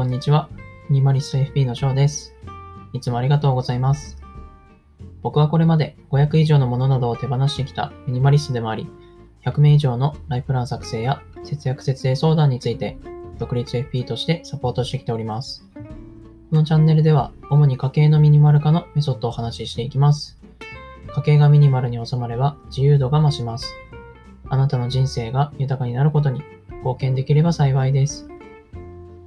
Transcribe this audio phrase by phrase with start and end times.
[0.00, 0.48] こんにちは。
[0.88, 2.34] ミニマリスト FP の翔です。
[2.94, 4.16] いつもありがとうございます。
[5.20, 8.88] 僕はこれまで500以上のものなどを手放してきたミニマリストでもあり、
[9.44, 12.96] 100名以上のライフプラン作成や節約節税相談について、
[13.38, 15.68] 独立 FP としてサポートしてきております。
[16.48, 20.40] このチャンネルでは、主に家計のミニマル化のメソッドをお話ししていきます。
[21.14, 23.74] 家計がミニマルに収まれば自由度が増します。
[24.48, 26.40] あなたの人生が豊かになることに
[26.78, 28.29] 貢献できれば幸いです。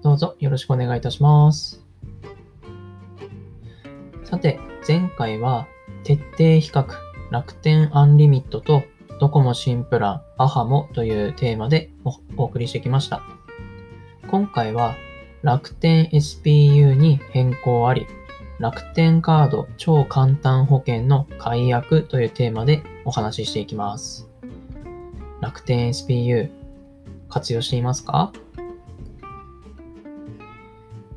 [0.04, 1.82] どうぞよろしくお願いいたします。
[4.26, 5.66] さて、前回は
[6.04, 6.86] 徹底比較、
[7.32, 8.84] 楽天アンリミットと
[9.22, 13.22] ドコモ新プラン、アハモというテーマでお送りしてきました。
[14.30, 14.96] 今回は
[15.42, 18.06] 楽天 SPU に変更あり、
[18.60, 24.30] 楽天カード超簡単保険の解約というテーマでお話ししていきます。
[25.40, 26.50] 楽天 SPU
[27.30, 28.34] 活用していますか？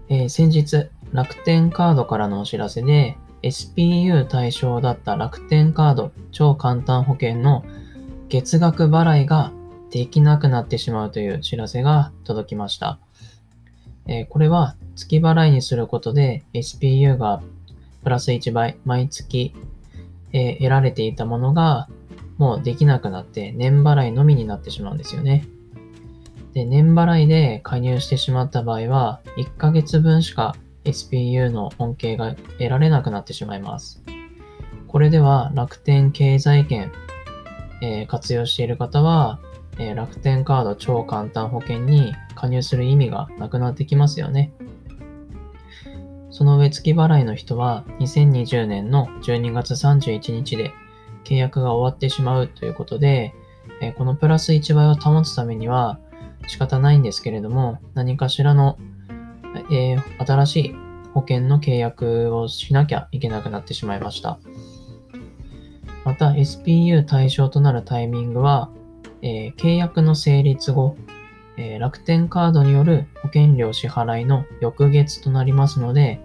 [0.08, 7.64] えー、先日、楽天カードからのお知らせで、SPU 対象だった楽天カード超簡単保険の
[8.28, 9.52] 月額払いが
[9.90, 12.98] できなくなってしまうという知らせが届きました。
[14.06, 17.42] えー、これは月払いにすることで SPU が
[18.02, 19.52] プラス1倍毎月、
[20.32, 21.88] えー、得られていたものが
[22.38, 25.46] もうできなくなって年払いのみになってしまうんですよね。
[26.56, 34.02] で、年払いで加入してしまった場合は、1ヶ月分しか SPU の恩恵が得られなくなってしまいます。
[34.88, 36.92] これでは楽天経済圏、
[37.82, 39.38] えー、活用している方は、
[39.78, 44.50] えー、楽天カード超簡単保険に加入する意味がなくなってきますよね。
[46.30, 50.72] その上月払いの人は2020年の12月31日で
[51.24, 53.34] 契約が終わってしまうということで、
[53.82, 55.98] えー、このプラス1倍を保つためには
[56.47, 58.78] 仕方ないんですけれども、何かしらの、
[59.70, 60.75] えー、新しい
[61.15, 64.38] 保険の契約をしなきゃいけなくなってしまいました。
[66.04, 68.70] また、SPU 対象となるタイミングは、
[69.22, 70.97] えー、契約の成立後、
[71.56, 76.20] えー、楽天カードによる保険料支払いの翌月となりますので、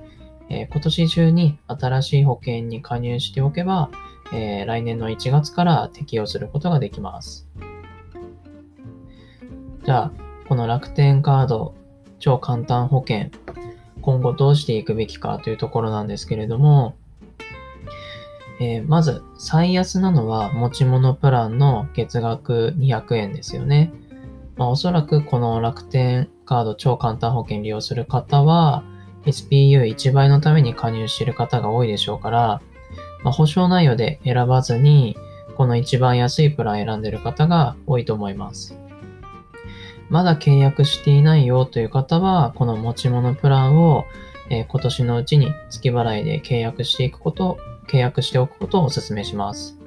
[0.52, 3.90] え今年中に新しい保険に加入しておけば、
[4.34, 7.48] え来年の1月から適用することができます。
[9.86, 10.12] じゃあ、
[10.52, 11.74] この楽天カード
[12.20, 13.30] 超簡単保険、
[14.02, 16.98] 今後どうしていくべきかというところなんですけれども、
[18.60, 23.94] えー、まず、最安なのは持ち物プランの月額200円ですよね。
[24.58, 28.84] まあ、おそらくこの楽天カード超簡単保険利用する方は、
[29.24, 32.62] SPU1 倍のために加入している方が多いでしょうから、
[33.24, 35.16] まあ、保証内容で選ばずに、
[35.56, 38.81] この一番安いプラン選んでる方が多いと思います。
[40.12, 44.06] まだ契約していないよという方は、この持ち物プランを、
[44.50, 47.58] えー、今年のうちに月払いで契約していくこと、
[47.88, 49.78] 契約しておくことをお勧めします。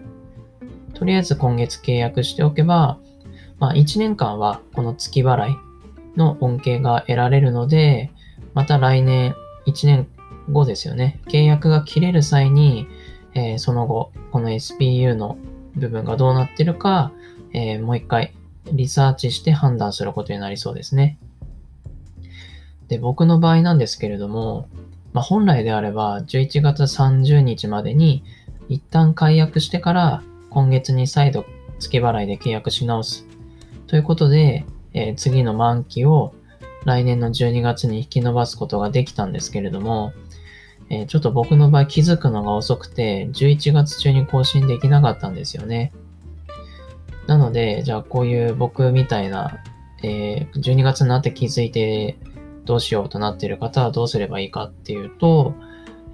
[0.95, 2.99] とりあえず今月契約しておけば、
[3.59, 5.57] まあ1年間はこの月払い
[6.17, 8.11] の恩恵が得られるので、
[8.55, 9.35] また来年
[9.67, 10.09] 1年
[10.51, 11.21] 後ですよね。
[11.27, 12.89] 契約が切れる際に、
[13.35, 15.37] えー、その後、この SPU の
[15.77, 17.13] 部分がどうなってるか、
[17.53, 18.33] えー、もう一回
[18.73, 21.19] リサーチして判断することになりそうですね。
[22.89, 24.69] で、僕の場合なんですけれども、
[25.13, 28.25] まあ、本来であれば11月30日までに
[28.69, 31.47] 一旦解約してから今月に再度
[31.79, 33.27] 月払いで契約し直す
[33.87, 36.35] ということで、えー、次の満期を
[36.85, 40.13] 来年の12月に引き延ばすことができたんですけれども、
[40.91, 45.93] えー、ちょっと僕の場合気づくのが遅くて11月中に更新できなかったんですよね。
[47.35, 49.59] なので、じゃあこういう僕みたいな、
[50.05, 52.17] えー、12月になって気づいて
[52.65, 55.55] どうしようとなっている方はどうすればいいかっていうと、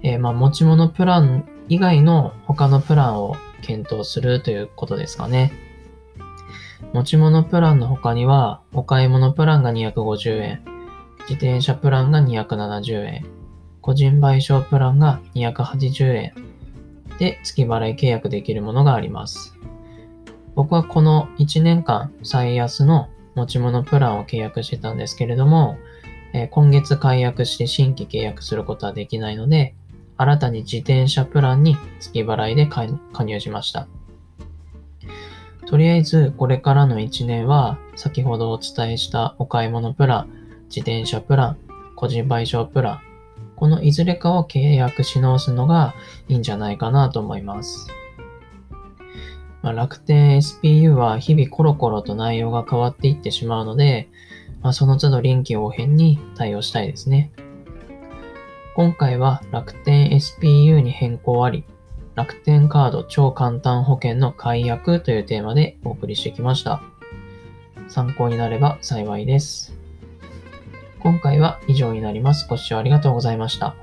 [0.01, 5.53] えー、まあ持ち物プラン以外の他のプランを検討するということですかね。
[6.93, 10.63] 持ち物プランの他には、お買い物プランが250円、
[11.29, 13.25] 自転車プランが270円、
[13.79, 16.33] 個人賠償プランが280円
[17.19, 19.60] で月払い契約できるものがあります。
[20.61, 25.79] 僕はこの1年間最安の持ち物プランを契約してたんですけれども、
[26.33, 29.73] えー、今月解約して新規契約することはできないので、
[30.17, 33.87] 新たに自転車プランに月払いで加入しました。
[35.65, 40.29] とりあえずこれからの1年は先ほどお伝えしたお買い物プラン、
[40.65, 41.57] 自転車プラン、
[41.95, 43.01] 個人賠償プラン、
[43.55, 45.95] このいずれかを契約し直すのが
[46.29, 47.87] いいんじゃないかなと思います。
[49.61, 54.09] まあ、楽天 SPU は日々コロコロと内容が変わっていってしまうので、
[54.61, 57.31] まあ、その都度臨機応変に対応したいですね。
[58.75, 61.65] 今回は楽天 SPU に変更あり、
[62.15, 66.81] 楽天カード超簡単保険の解約というテーマでお送りしてきました。
[67.87, 69.73] 参考になれば幸いです。
[70.99, 72.47] 今回は以上になります。
[72.47, 73.75] ご視聴ありがとうございました。